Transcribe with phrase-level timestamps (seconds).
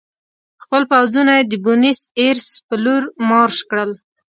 [0.63, 3.91] خپل پوځونه یې د بونیس ایرس په لور مارش کړل.